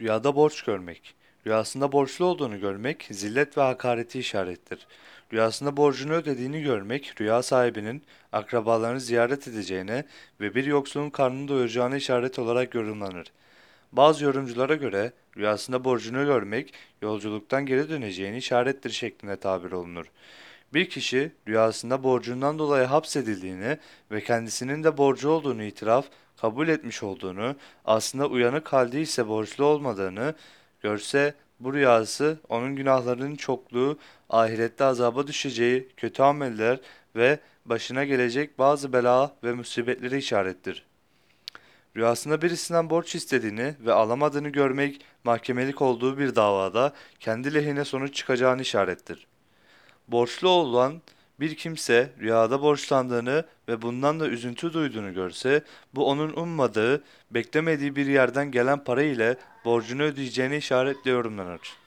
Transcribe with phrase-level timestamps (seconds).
[0.00, 1.14] Rüyada borç görmek.
[1.46, 4.86] Rüyasında borçlu olduğunu görmek zillet ve hakareti işarettir.
[5.32, 8.02] Rüyasında borcunu ödediğini görmek rüya sahibinin
[8.32, 10.04] akrabalarını ziyaret edeceğine
[10.40, 13.32] ve bir yoksulun karnını doyuracağına işaret olarak yorumlanır.
[13.92, 20.06] Bazı yorumculara göre rüyasında borcunu görmek yolculuktan geri döneceğini işarettir şeklinde tabir olunur.
[20.72, 23.78] Bir kişi rüyasında borcundan dolayı hapsedildiğini
[24.10, 26.06] ve kendisinin de borcu olduğunu itiraf,
[26.36, 30.34] kabul etmiş olduğunu, aslında uyanık halde ise borçlu olmadığını
[30.80, 33.98] görse bu rüyası onun günahlarının çokluğu,
[34.30, 36.80] ahirette azaba düşeceği, kötü ameller
[37.16, 40.86] ve başına gelecek bazı bela ve musibetleri işarettir.
[41.96, 48.62] Rüyasında birisinden borç istediğini ve alamadığını görmek mahkemelik olduğu bir davada kendi lehine sonuç çıkacağını
[48.62, 49.26] işarettir.
[50.08, 51.02] Borçlu olan
[51.40, 55.62] bir kimse rüyada borçlandığını ve bundan da üzüntü duyduğunu görse,
[55.94, 61.83] bu onun ummadığı, beklemediği bir yerden gelen para ile borcunu ödeyeceğini işaretle yorumlanır.